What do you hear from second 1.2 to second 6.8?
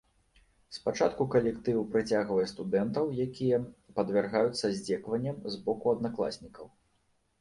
калектыў прыцягвае студэнтаў, якія падвяргаюцца здзекаванням з боку аднакласнікаў.